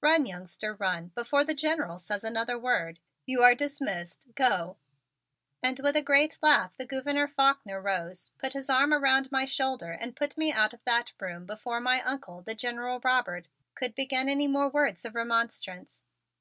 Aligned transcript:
"Run, 0.00 0.24
youngster, 0.24 0.72
run, 0.72 1.08
before 1.16 1.42
the 1.44 1.52
General 1.52 1.98
says 1.98 2.22
another 2.22 2.56
word. 2.56 3.00
You 3.26 3.42
are 3.42 3.56
dismissed. 3.56 4.28
Go!" 4.36 4.76
And 5.64 5.80
with 5.80 5.96
a 5.96 6.00
great 6.00 6.38
laugh 6.42 6.76
the 6.76 6.86
Gouverneur 6.86 7.26
Faulkner 7.26 7.80
rose, 7.80 8.30
put 8.38 8.52
his 8.52 8.70
arm 8.70 8.92
around 8.94 9.32
my 9.32 9.44
shoulder 9.46 9.90
and 9.90 10.14
put 10.14 10.38
me 10.38 10.52
out 10.52 10.74
of 10.74 10.84
that 10.84 11.10
room 11.18 11.44
before 11.44 11.80
my 11.80 12.02
Uncle, 12.02 12.40
the 12.42 12.54
General 12.54 13.00
Robert, 13.02 13.48
could 13.74 13.96
begin 13.96 14.28
any 14.28 14.46
more 14.46 14.68
words 14.68 15.04
of 15.04 15.16
remonstrance. 15.16 16.04